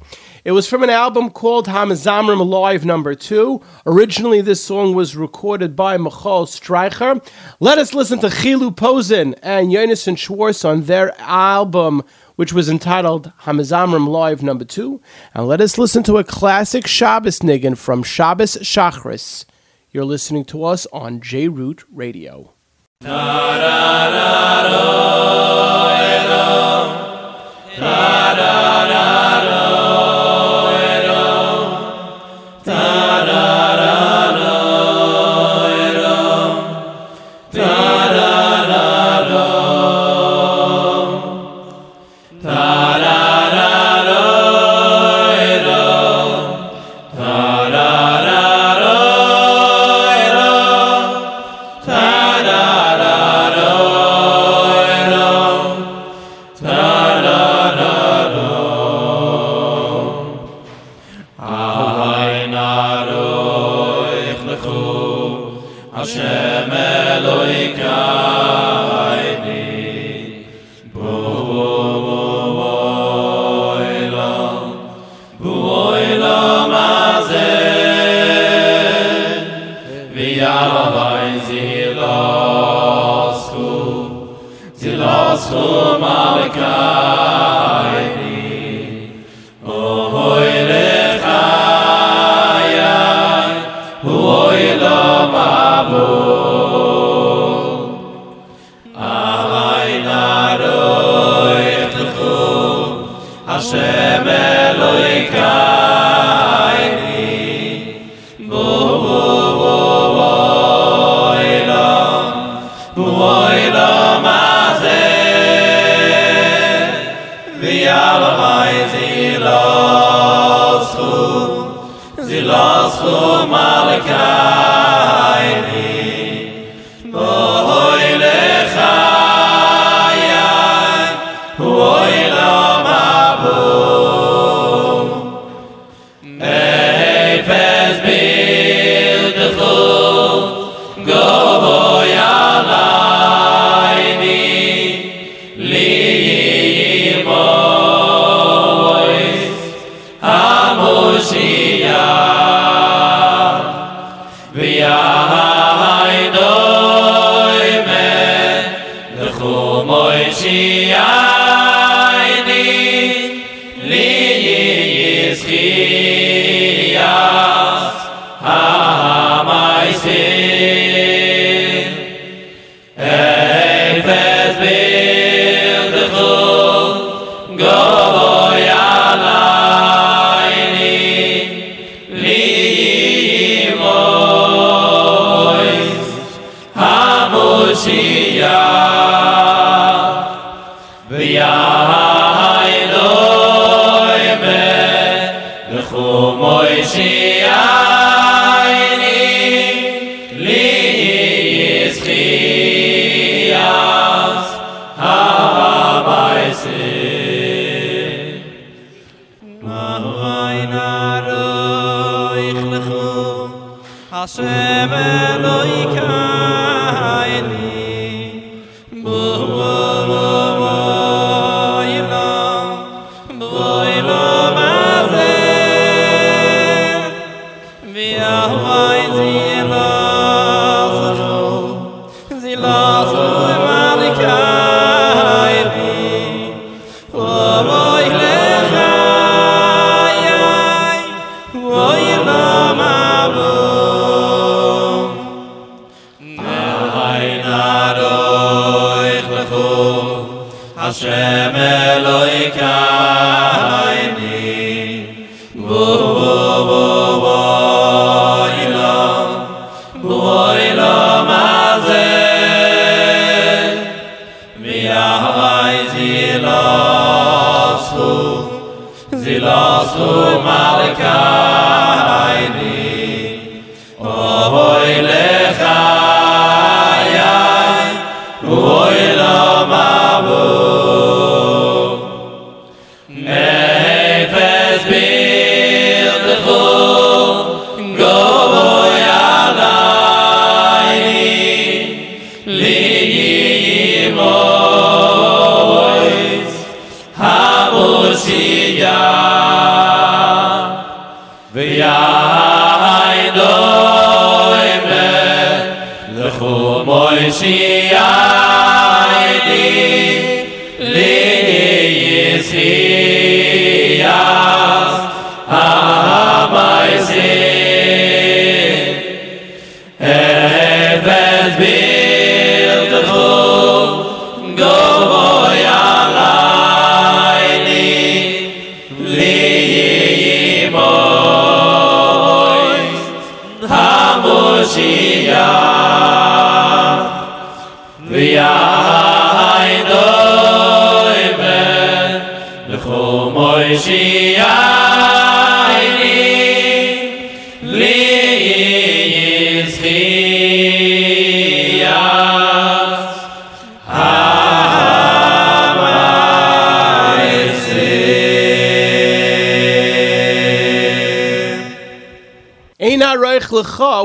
[0.45, 3.59] It was from an album called Hamazamrim Live Number Two.
[3.87, 7.27] Originally, this song was recorded by Michal Streicher.
[7.59, 12.03] Let us listen to Chilu Posen and Yonason Schwartz on their album,
[12.35, 15.01] which was entitled Hamazamrim Live Number Two.
[15.33, 19.45] And let us listen to a classic Shabbos niggin from Shabbos Shachris.
[19.97, 22.53] You're listening to us on J Root Radio.
[23.01, 23.57] Mashiach.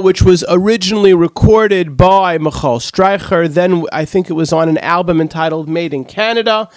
[0.02, 3.48] Which was originally recorded by Michal Streicher.
[3.48, 6.68] Then I think it was on an album entitled Made in Canada.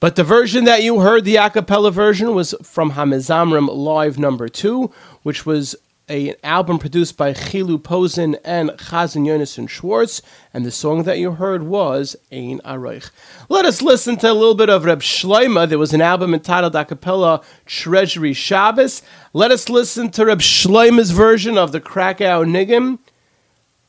[0.00, 4.48] But the version that you heard, the a cappella version, was from Hamizamrim Live Number
[4.48, 4.90] Two,
[5.22, 5.76] which was
[6.10, 10.20] a, an album produced by Chilu Posen and Chazan Yonason Schwartz,
[10.52, 13.10] and the song that you heard was Ein Aroich.
[13.48, 15.68] Let us listen to a little bit of Reb Shloima.
[15.68, 19.02] There was an album entitled a cappella Treasury Shabbos.
[19.32, 22.98] Let us listen to Reb Shloima's version of the Krakow Niggin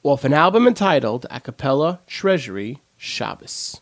[0.03, 3.81] off an album entitled a cappella Treasury Shabbos.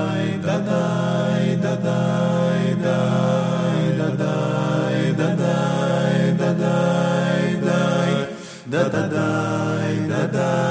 [8.91, 9.27] da da
[10.09, 10.70] da da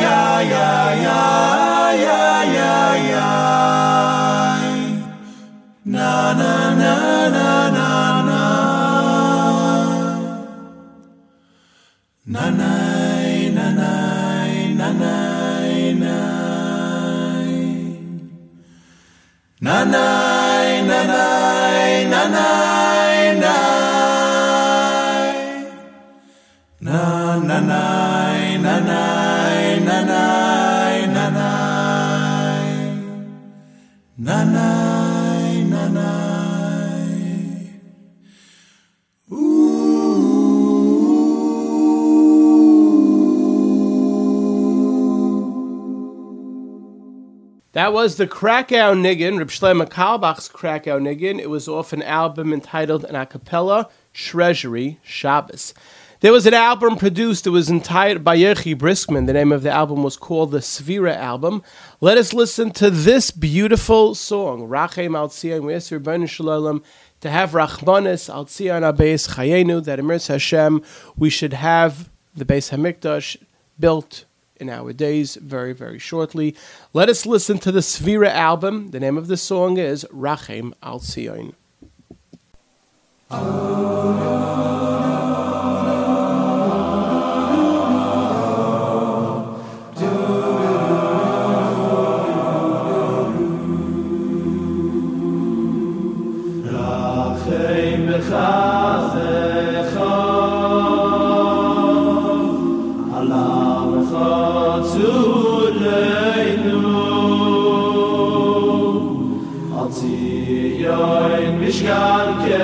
[48.01, 51.39] was the Krakow Niggin, Reb Shlomo Carlebach's Krakow Niggin.
[51.39, 55.75] It was off an album entitled An Acapella Treasury Shabbos.
[56.21, 57.45] There was an album produced.
[57.45, 59.27] It was entitled by Yerchi Briskman.
[59.27, 61.61] The name of the album was called the Svira album.
[61.99, 66.81] Let us listen to this beautiful song, Rachem Altsian We ask Shalom
[67.19, 69.83] to have Rachmanis Altsian Tzion Abeis Chayenu.
[69.83, 70.81] That Emir Hashem,
[71.15, 73.37] we should have the Beis Hamikdash
[73.79, 74.25] built
[74.61, 76.55] in our days very, very shortly.
[76.93, 78.91] Let us listen to the Svira album.
[78.91, 81.55] The name of the song is Rachem Al Zion.
[109.91, 110.87] zi
[111.59, 112.59] mishkan ke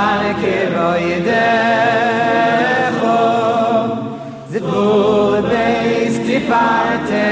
[0.00, 1.06] kan ke roy
[2.98, 3.16] kho
[4.52, 4.84] ze bo
[5.50, 5.66] de
[6.16, 7.26] stifate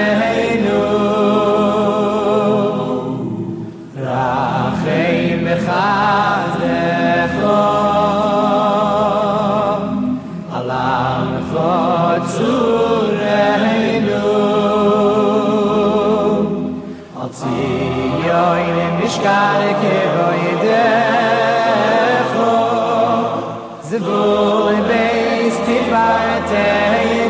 [24.08, 27.28] ולי בייסט די פארטיי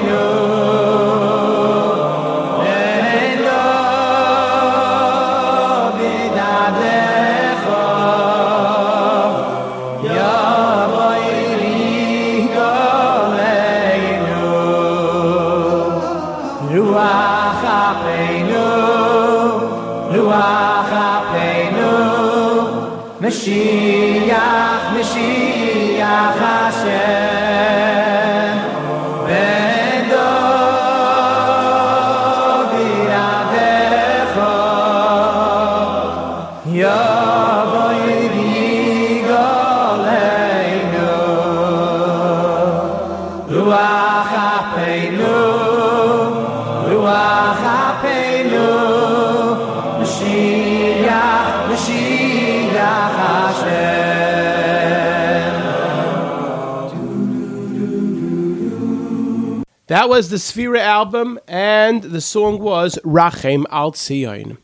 [60.09, 64.57] Was the Sphera album, and the song was Rachem Al Tzion.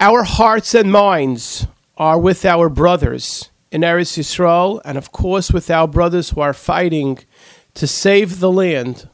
[0.00, 5.70] Our hearts and minds are with our brothers in Eretz Yisrael, and of course with
[5.70, 7.20] our brothers who are fighting
[7.74, 9.08] to save the land,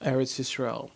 [0.00, 0.90] Eretz Yisrael.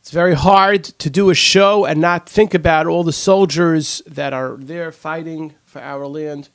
[0.00, 4.34] It's very hard to do a show and not think about all the soldiers that
[4.34, 6.50] are there fighting for our land.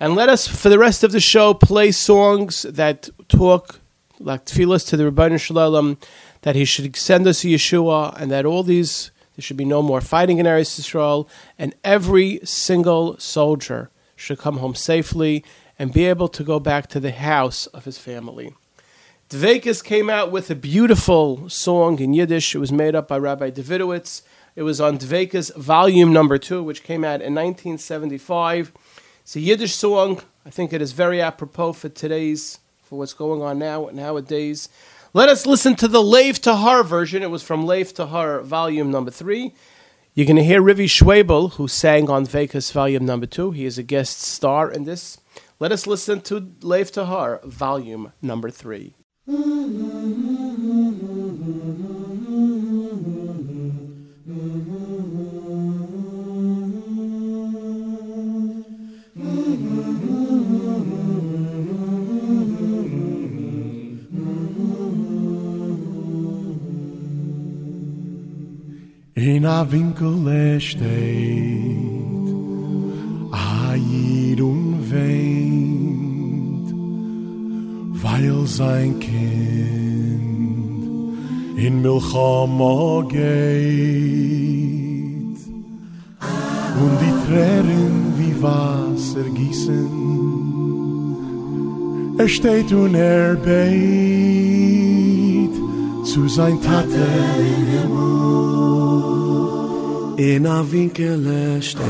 [0.00, 3.80] And let us, for the rest of the show, play songs that talk
[4.20, 6.00] like tefillas to the Ribono Shel Olam,
[6.42, 10.00] that he should send us Yeshua, and that all these, there should be no more
[10.00, 11.28] fighting in Eretz Yisrael,
[11.58, 15.44] and every single soldier should come home safely
[15.78, 18.54] and be able to go back to the house of his family.
[19.30, 22.54] Dvekis came out with a beautiful song in Yiddish.
[22.54, 24.22] It was made up by Rabbi Davidowitz.
[24.56, 28.72] It was on Dvekis volume number two, which came out in 1975.
[29.22, 30.20] It's a Yiddish song.
[30.44, 32.58] I think it is very apropos for today's,
[32.90, 34.68] for what's going on now nowadays.
[35.14, 37.22] Let us listen to the Lev Tahar version.
[37.22, 39.54] It was from Lev Tahar volume number three.
[40.12, 43.52] You're going to hear Rivi Schwebel, who sang on Vekas volume number two.
[43.52, 45.18] He is a guest star in this.
[45.60, 48.96] Let us listen to Lev Tahar volume number three.
[69.16, 70.86] In a Winkel steht
[73.32, 76.72] a Jid und weint,
[78.02, 79.18] weil sein Kind
[81.56, 83.20] in Milchama geht.
[86.80, 89.88] Und die Tränen wie Wasser gießen,
[92.16, 93.50] er steht und er beit
[96.06, 98.59] zu sein Tate im Himmel.
[100.16, 101.84] In a winkel steht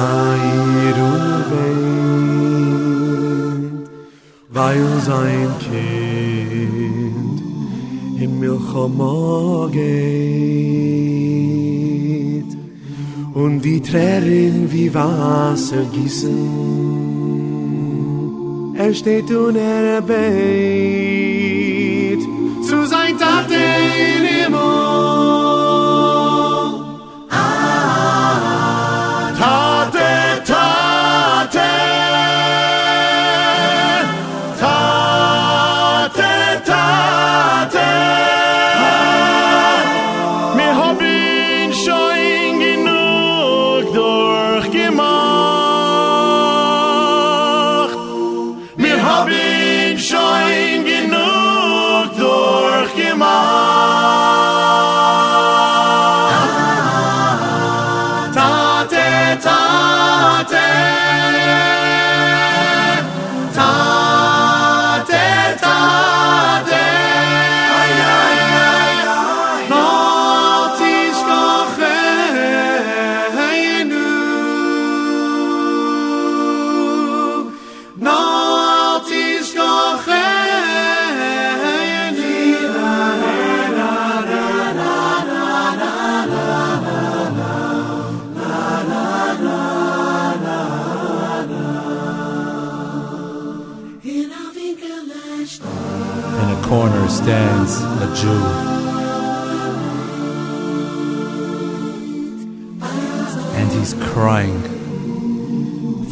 [0.00, 1.88] Heir und weint
[4.50, 7.38] Weil sein Kind
[8.20, 9.88] in Milchama geht
[13.34, 16.68] Und die Tränen wie Wasser gießen
[18.76, 20.02] Er steht und er
[22.68, 24.58] Zu sein Tate in Himmel
[29.38, 31.77] Tate, Tate,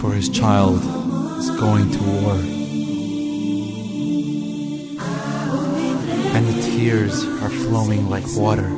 [0.06, 0.76] for his child
[1.38, 2.34] is going to war.
[6.34, 8.68] And the tears are flowing like water.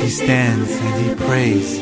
[0.00, 1.76] He stands and he prays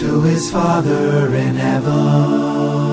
[0.00, 2.91] to his Father in heaven.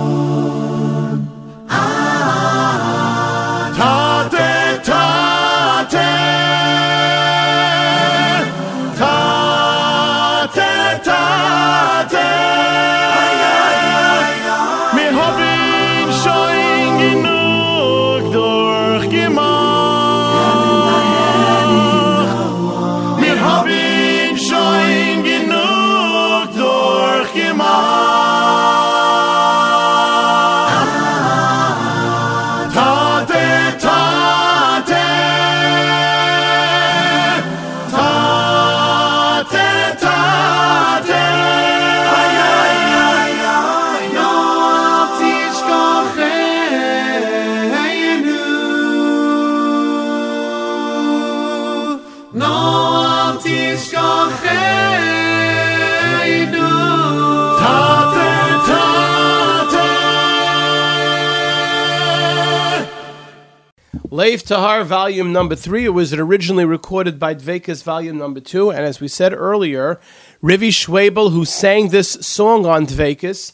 [64.39, 65.84] Lev Tahar, volume number three.
[65.84, 68.71] It was originally recorded by Dvekas, volume number two.
[68.71, 69.99] And as we said earlier,
[70.41, 73.52] Rivi Schwabel, who sang this song on Dvekas,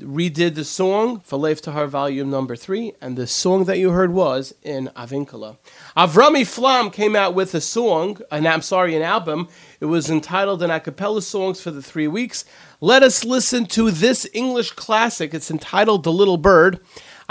[0.00, 2.92] redid the song for Lev Tahar, volume number three.
[3.00, 5.58] And the song that you heard was in Avinkala.
[5.96, 9.46] Avrami Flam came out with a song, and I'm sorry, an album.
[9.78, 12.44] It was entitled An Acapella Songs for the Three Weeks.
[12.80, 15.34] Let us listen to this English classic.
[15.34, 16.80] It's entitled The Little Bird.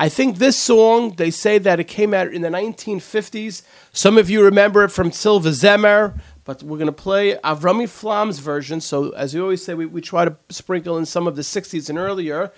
[0.01, 3.63] I think this song, they say that it came out in the 1950s.
[3.91, 8.39] Some of you remember it from Silva Zemer, but we're going to play Avrami Flam's
[8.39, 8.79] version.
[8.79, 11.89] So, as we always say, we, we try to sprinkle in some of the 60s
[11.89, 12.53] and earlier.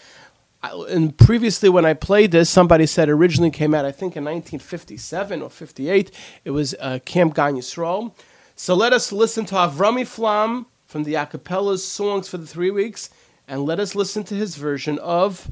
[0.61, 4.23] I- And previously, when I played this, somebody said originally came out, I think, in
[4.23, 6.11] 1957 or 58.
[6.45, 7.59] It was uh, Camp Gan.
[7.59, 12.69] So let us listen to Avrami Flam from the a Acapella's Songs for the Three
[12.69, 13.09] Weeks,
[13.47, 15.49] and let us listen to his version of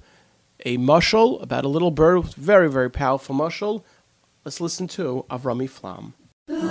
[0.65, 3.83] a mushal about a little bird, very, very powerful mushal.
[4.45, 6.13] Let's listen to Avrami Flam.
[6.47, 6.69] Little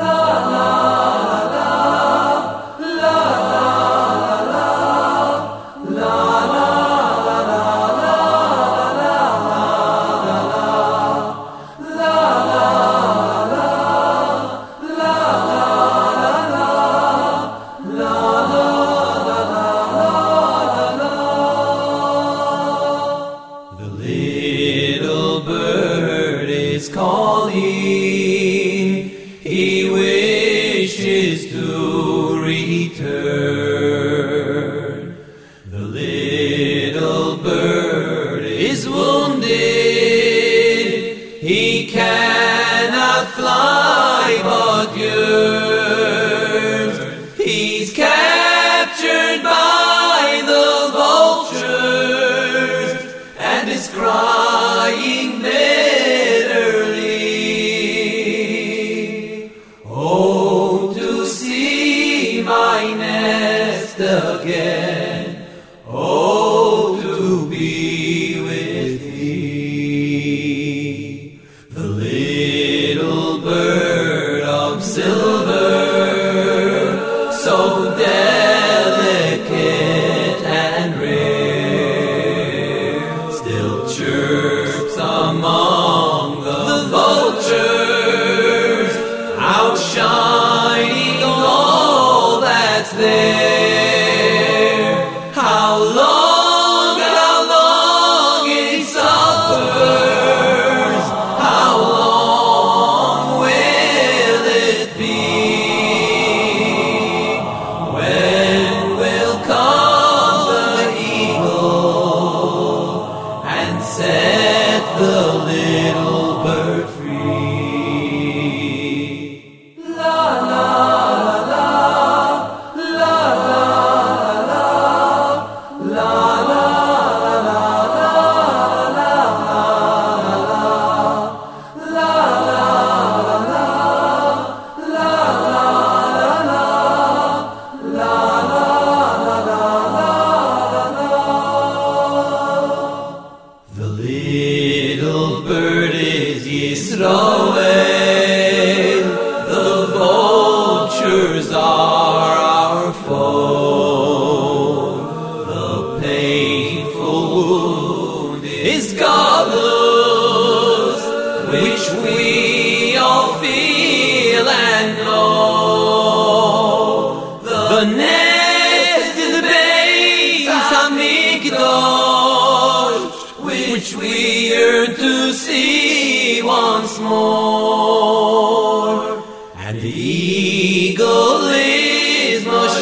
[73.48, 75.27] bird of silver,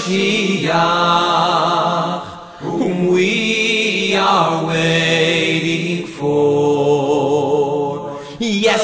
[0.09, 2.23] is Moshiach,
[2.59, 7.37] whom we are waiting for.
[8.39, 8.83] Yes,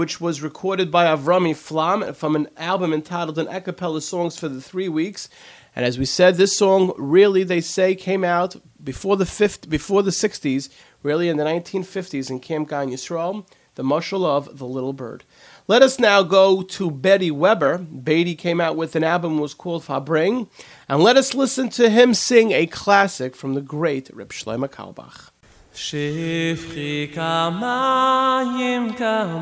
[0.00, 4.48] which was recorded by Avrami Flam from an album entitled An A Cappella Songs for
[4.48, 5.28] the Three Weeks.
[5.76, 10.02] And as we said, this song really, they say, came out before the fifth, before
[10.02, 10.70] the 60s,
[11.02, 15.24] really in the 1950s in Camp Gan Yisrael, the mushal of The Little Bird.
[15.68, 17.76] Let us now go to Beri Weber.
[17.76, 20.48] Beri came out with an album was called Fabring,
[20.88, 25.28] and let us listen to him sing a classic from the great Rip Shlomo Carlebach.
[25.74, 29.40] שפכי כמים כמים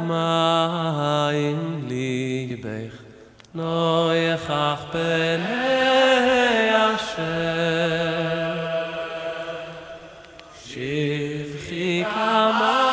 [1.89, 2.95] ליבך
[3.55, 5.49] לא יכח פני
[6.97, 7.79] אשר.
[10.65, 12.88] שפכי כמים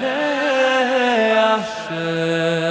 [0.00, 2.61] אַ שיי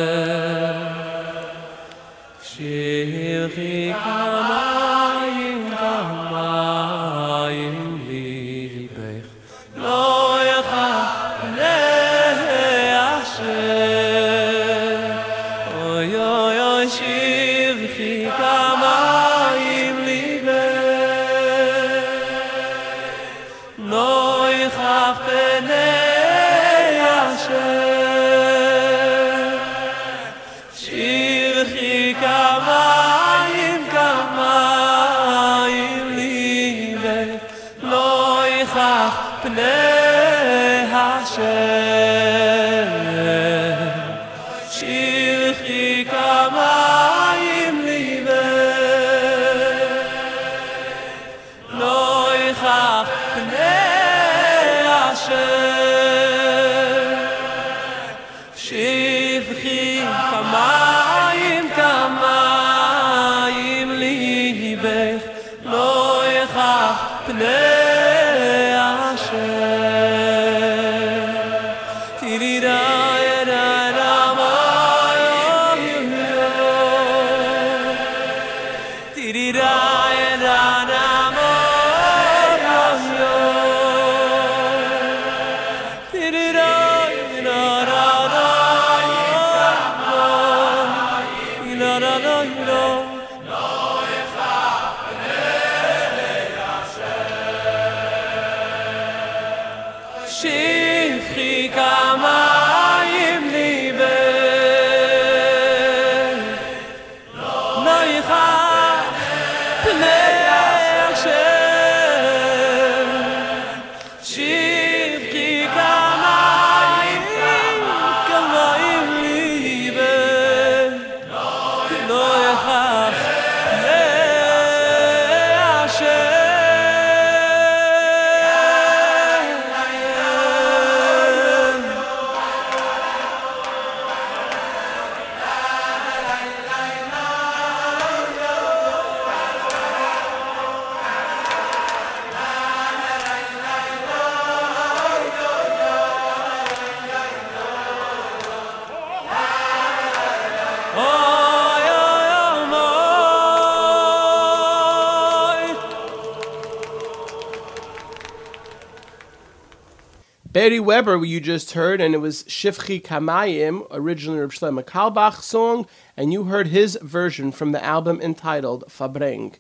[160.72, 165.86] Beri Weber, you just heard, and it was Shifchi Kamayim, originally Reb Shlomo Carlebach song,
[166.16, 169.58] and you heard his version from the album entitled Fabreng.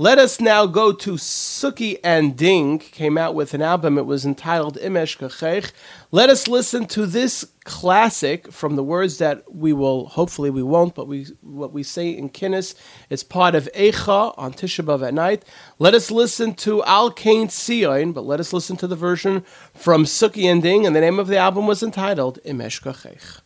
[0.00, 4.24] Let us now go to Suki and Ding, came out with an album, it was
[4.24, 5.72] entitled Im Eshkochech.
[6.10, 10.94] Let us listen to this classic from the words that we will, hopefully we won't,
[10.94, 12.74] but we what we say in Kinnis,
[13.10, 15.44] it's part of Eicha on Tisha B'Av at night.
[15.78, 20.04] Let us listen to Al Kain Sion, but let us listen to the version from
[20.04, 23.42] Suki and Ding, and the name of the album was entitled Im Eshkochech.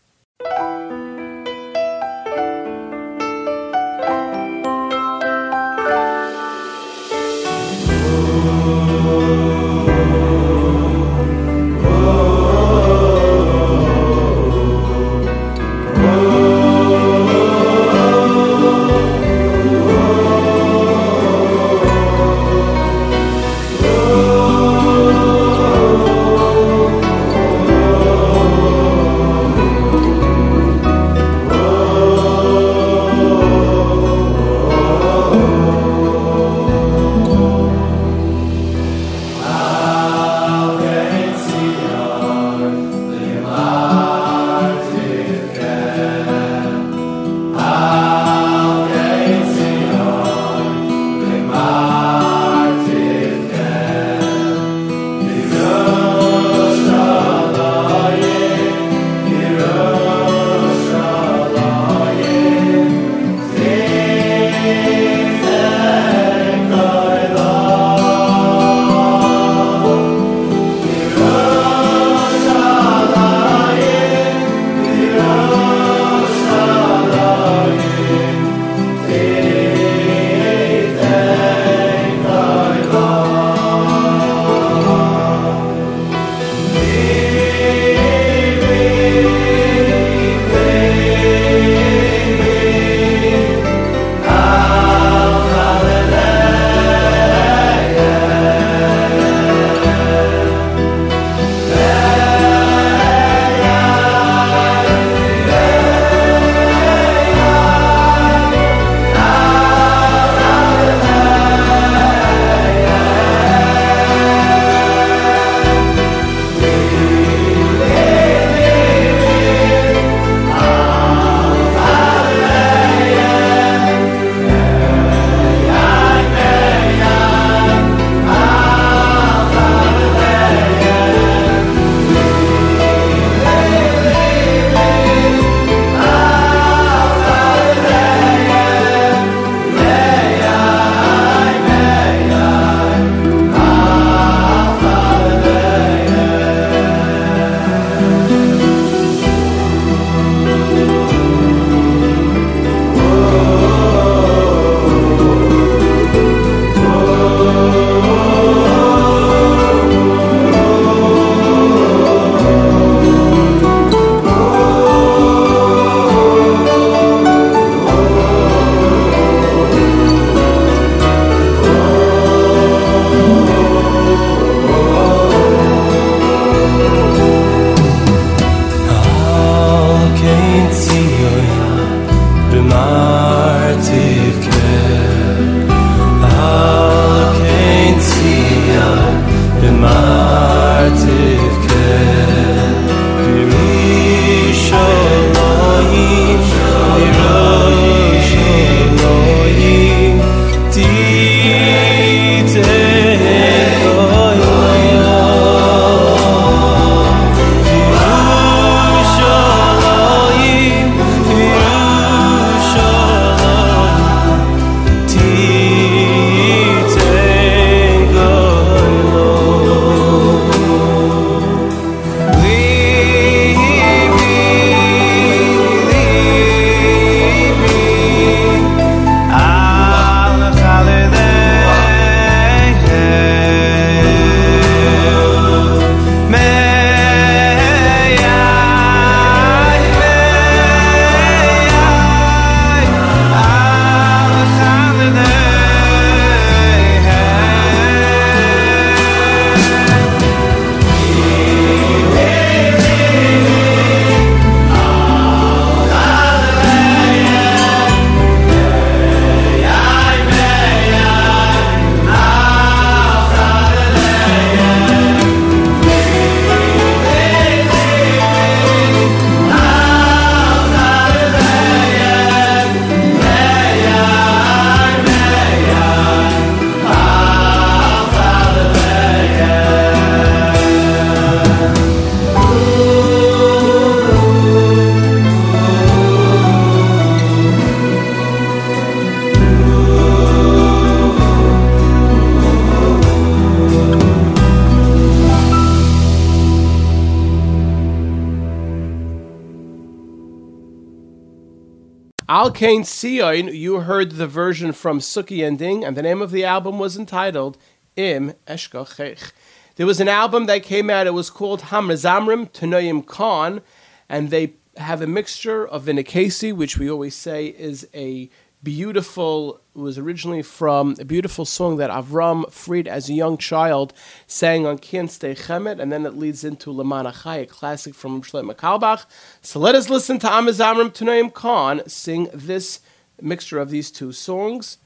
[302.54, 306.44] Kane Sion, you heard the version from Suki and Ding, and the name of the
[306.44, 307.58] album was entitled
[307.96, 309.32] Im Eshkochech.
[309.74, 313.60] There was an album that came out, it was called Hamrazamrim Tanoim Khan,
[314.08, 318.30] and they have a mixture of Vinicasi, which we always say is a
[318.64, 323.92] beautiful, was originally from a beautiful song that Avram Fried as a young child
[324.26, 328.54] sang on Stei Chemet, and then it leads into Lamana Chai, a classic from Shlomo
[328.54, 329.04] Carlebach.
[329.42, 332.80] So let us listen to Amazamrim Tanoim Khan sing this
[333.20, 334.78] mixture of these two songs,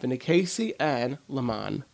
[0.00, 1.84] Vinicasi and Laman.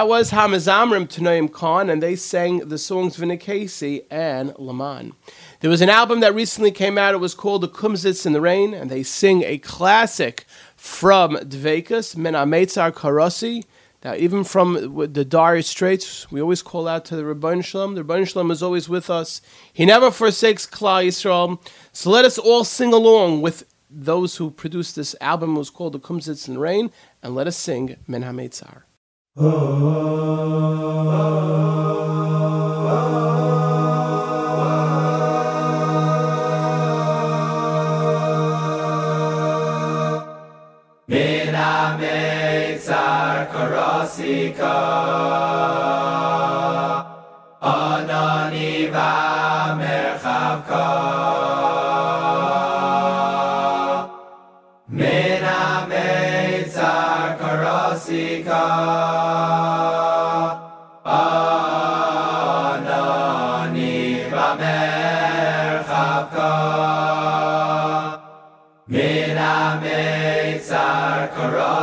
[0.00, 5.12] That was Hamazamrim Tanoim Khan, and they sang the songs Vinikasi and Laman.
[5.60, 7.12] There was an album that recently came out.
[7.12, 12.16] It was called The Kumsitz in the Rain, and they sing a classic from Dvekas,
[12.16, 13.62] Men Ametzar.
[14.02, 17.94] Now, even from the Dire Straits, we always call out to the Ribono Shel Olam.
[17.94, 19.42] The Ribono Shel Olam is always with us.
[19.70, 21.60] He never forsakes Klal Yisrael.
[21.92, 25.56] So let us all sing along with those who produced this album.
[25.56, 26.90] It was called The Kumsitz in the Rain,
[27.22, 28.84] and let us sing Men Hametzar.
[29.40, 29.48] Min
[41.56, 44.76] Ametzar Karosika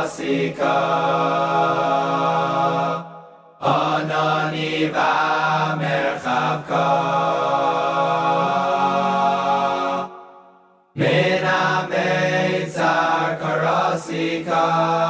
[0.08, 0.78] סיקא
[3.62, 6.94] אנא ניבער хаב קא
[10.96, 11.46] מיר
[11.88, 12.94] מעיצע
[13.40, 15.07] קראסיקא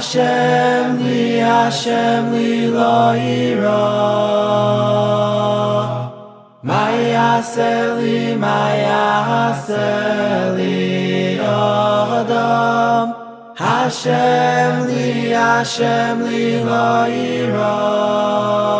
[0.00, 3.82] Hashem li, Hashem li lo ira.
[8.00, 9.76] Li, mayase
[10.56, 13.06] li adam.
[13.56, 18.79] Hashem li, Hashem li lo ira.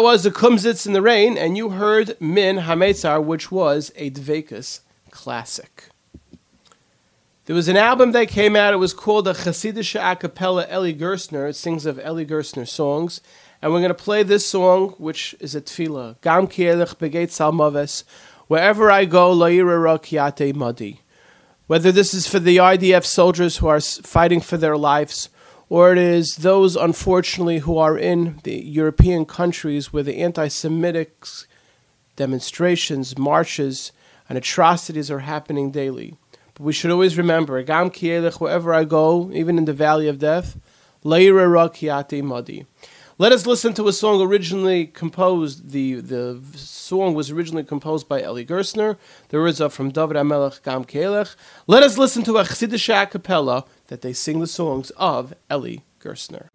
[0.00, 4.10] That was the Kumsitz in the Rain, and you heard Min Hametzar, which was a
[4.10, 4.80] Dvekas
[5.10, 5.90] classic.
[7.44, 8.72] There was an album that came out.
[8.72, 11.50] It was called the Chassidish a cappella Eli Gerstner.
[11.50, 13.20] It sings of Eli Gerstner songs.
[13.60, 16.18] And we're going to play this song, which is a tefillah.
[16.22, 18.04] Gam kielech begeit salmaves.
[18.46, 21.02] Wherever I go, la'ira kiate madi.
[21.66, 25.28] Whether this is for the IDF soldiers who are fighting for their lives,
[25.70, 31.24] or it is those, unfortunately, who are in the European countries where the anti Semitic
[32.16, 33.92] demonstrations, marches,
[34.28, 36.16] and atrocities are happening daily.
[36.54, 40.18] But we should always remember, Gam Kielech, wherever I go, even in the valley of
[40.18, 40.58] death,
[41.04, 41.48] Leira
[42.22, 42.66] Madi.
[43.20, 45.72] Let us listen to a song originally composed.
[45.72, 48.96] The, the song was originally composed by Eli Gerstner.
[49.28, 51.36] There is a from David Amelech Gam Kelech.
[51.66, 55.80] Let us listen to a Chassidish a cappella that they sing the songs of Eli
[56.00, 56.48] Gerstner.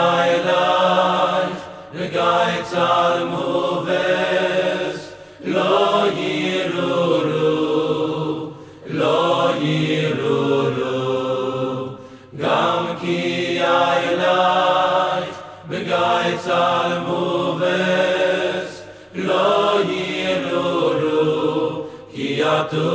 [0.00, 1.60] my life
[1.96, 4.98] the guides are moves
[5.54, 5.72] lo
[6.18, 7.54] yiruru
[9.00, 9.18] lo
[9.64, 10.96] yiruru.
[12.42, 13.18] Gam ki
[13.60, 15.38] i life
[15.72, 18.72] the guides are moves
[19.28, 19.48] lo
[19.92, 21.26] yiruru
[22.14, 22.88] ki atu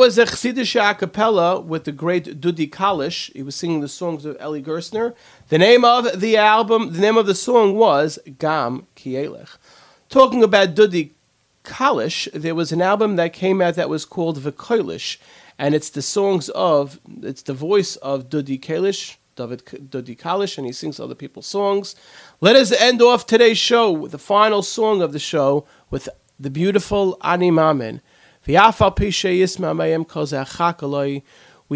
[0.00, 3.30] was a Chassidish a cappella with the great Dudi Kalish.
[3.34, 5.14] He was singing the songs of Eli Gerstner.
[5.50, 9.58] The name of the album, the name of the song was Gam Kielech.
[10.08, 11.10] Talking about Dudi
[11.64, 15.18] Kalish, there was an album that came out that was called Vikoilish,
[15.58, 20.66] and it's the songs of, it's the voice of Dudi Kalish, David Dudi Kalish, and
[20.66, 21.94] he sings other people's songs.
[22.40, 26.48] Let us end off today's show with the final song of the show with the
[26.48, 28.00] beautiful Ani Mamin.
[28.46, 28.54] We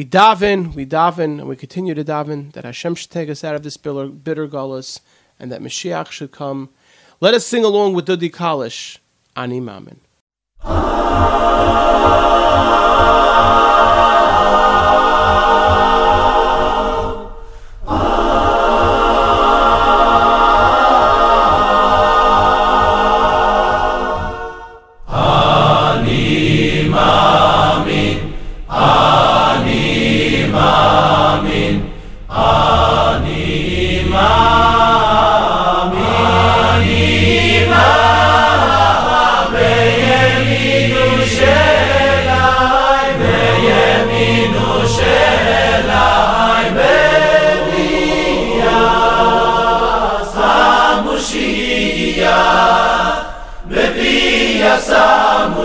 [0.04, 3.62] daven, we daven, and we continue to daven that Hashem should take us out of
[3.62, 4.46] this bitter, bitter
[5.38, 6.70] and that Mashiach should come.
[7.20, 8.98] Let us sing along with Dudi Kalish,
[9.36, 10.00] Ani Mamin.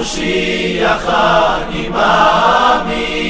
[0.10, 3.29] משיח אח די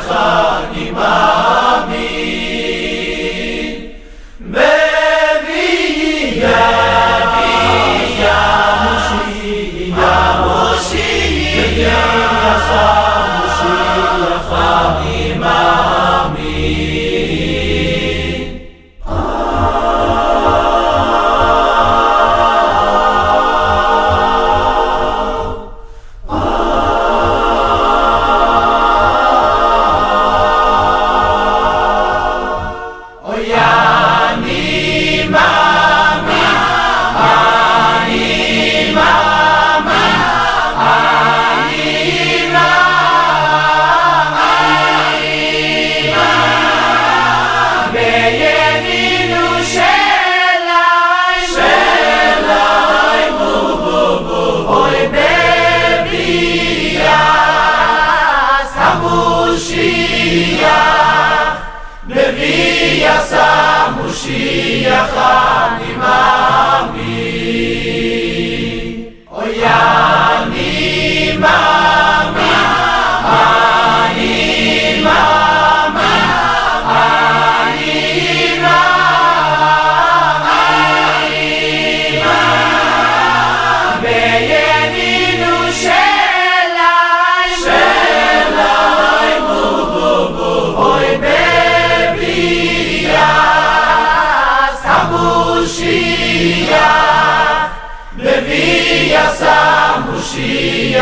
[0.00, 0.73] خالق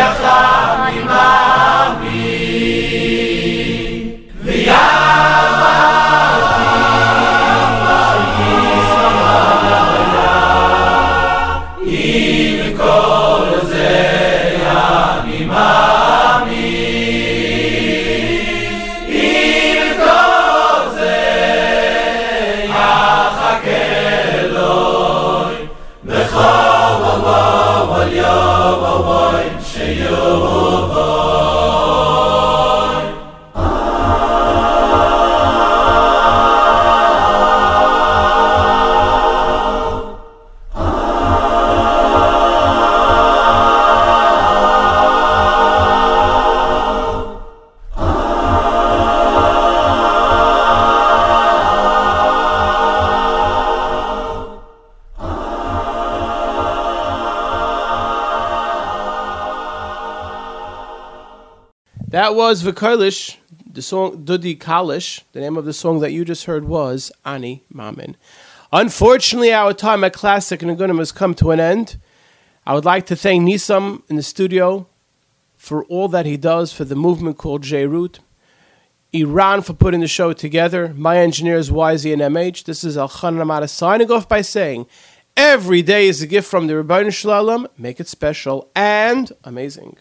[0.03, 0.52] Sheyovah
[62.53, 65.23] was Vikolish, the song Dudi Kalish.
[65.33, 68.15] The name of the song that you just heard was Ani Mamin.
[68.71, 71.97] Unfortunately, our time at Classic Nigunim has come to an end.
[72.67, 74.87] I would like to thank Nisam in the studio
[75.57, 78.21] for all that he does for the movement called J Root.
[79.15, 80.93] Iran for putting the show together.
[80.95, 82.65] My engineers YZ and MH.
[82.65, 84.85] This is Elchanan Hamada signing off by saying,
[85.39, 87.67] every day is a gift from the Ribono Shel Olam.
[87.79, 89.97] Make it special and amazing.